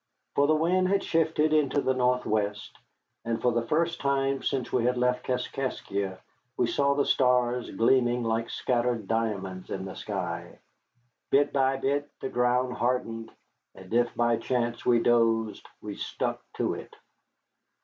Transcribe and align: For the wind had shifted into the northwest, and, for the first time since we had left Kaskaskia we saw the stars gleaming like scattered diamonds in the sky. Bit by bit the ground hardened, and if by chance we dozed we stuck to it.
For 0.33 0.47
the 0.47 0.55
wind 0.55 0.87
had 0.87 1.03
shifted 1.03 1.53
into 1.53 1.79
the 1.79 1.93
northwest, 1.93 2.75
and, 3.23 3.39
for 3.39 3.51
the 3.51 3.61
first 3.67 4.01
time 4.01 4.41
since 4.41 4.73
we 4.73 4.83
had 4.85 4.97
left 4.97 5.23
Kaskaskia 5.23 6.17
we 6.57 6.65
saw 6.65 6.95
the 6.95 7.05
stars 7.05 7.69
gleaming 7.69 8.23
like 8.23 8.49
scattered 8.49 9.07
diamonds 9.07 9.69
in 9.69 9.85
the 9.85 9.93
sky. 9.95 10.57
Bit 11.29 11.53
by 11.53 11.77
bit 11.77 12.09
the 12.19 12.29
ground 12.29 12.73
hardened, 12.77 13.31
and 13.75 13.93
if 13.93 14.15
by 14.15 14.37
chance 14.37 14.83
we 14.83 15.03
dozed 15.03 15.67
we 15.81 15.93
stuck 15.93 16.41
to 16.53 16.73
it. 16.73 16.95